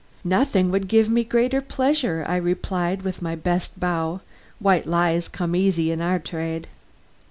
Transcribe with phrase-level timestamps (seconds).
[0.23, 4.21] "Nothing would give me greater pleasure," I replied with my best bow;
[4.57, 6.67] white lies come easy in our trade.